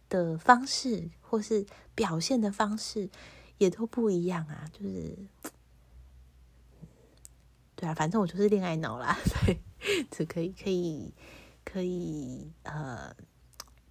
[0.08, 3.10] 的方式，或是表现的方式，
[3.58, 4.64] 也都不一样啊。
[4.72, 5.18] 就是，
[7.76, 9.60] 对啊，反正我就是恋爱脑啦，对，
[10.10, 11.12] 这可以，可以，
[11.62, 13.14] 可以，呃。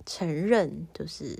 [0.07, 1.37] 承认就是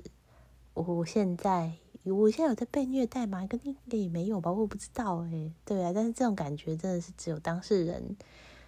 [0.74, 1.72] 我现在，
[2.04, 3.46] 我现在有在被虐待吗？
[3.46, 5.50] 跟应该也没有吧，我不知道哎。
[5.64, 8.18] 对啊，但是这种感觉真的是只有当事人，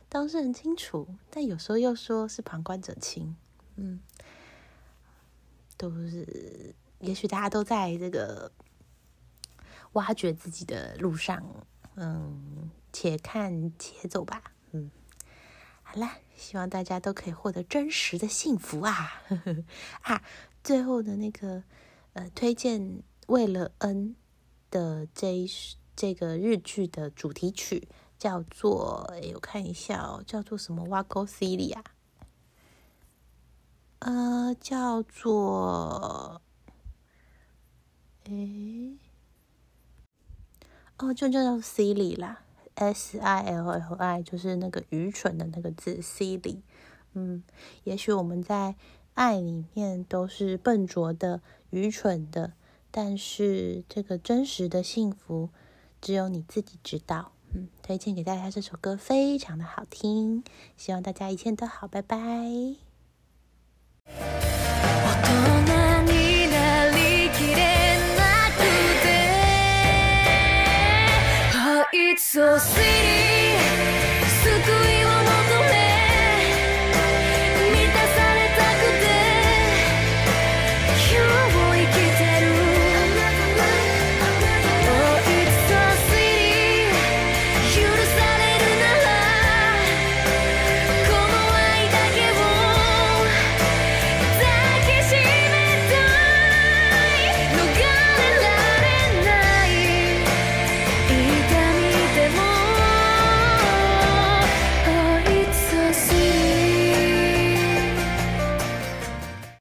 [0.09, 1.07] 当事人清楚。
[1.29, 3.37] 但有时候又说是旁观者清，
[3.77, 4.01] 嗯，
[5.77, 8.51] 都是，也许大家都在这个
[9.93, 11.45] 挖掘自己的路上，
[11.97, 14.43] 嗯，且看且走吧，
[15.93, 19.25] 好啦，希望大家都可以获得真实的幸福啊！
[20.03, 20.23] 啊，
[20.63, 21.65] 最后的那个
[22.13, 24.15] 呃，推荐为了恩
[24.71, 25.45] 的这
[25.97, 31.83] 这个日剧的主题曲叫做，哎，我看一下哦，叫做什么？Wago Celia，
[33.99, 36.41] 呃，叫做，
[38.27, 38.33] 哎，
[40.99, 42.45] 哦，就叫做 Celi 啦。
[42.81, 46.61] S I L L I 就是那个愚蠢的那个字，silly。
[47.13, 47.43] 嗯，
[47.85, 48.75] 也许我们在
[49.15, 52.55] 爱里面都是笨拙的、愚蠢的，
[52.91, 55.51] 但是这个真实的幸福
[56.01, 57.33] 只有你自己知道。
[57.53, 60.43] 嗯，推荐给大家这首歌，非常的好听，
[60.77, 62.17] 希望大家一切都好，拜拜。
[72.33, 73.20] So sweet.